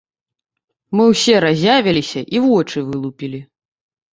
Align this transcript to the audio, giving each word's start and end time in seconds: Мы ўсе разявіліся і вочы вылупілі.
Мы 0.99 1.03
ўсе 1.11 1.35
разявіліся 1.45 2.25
і 2.37 2.45
вочы 2.47 2.77
вылупілі. 2.89 3.39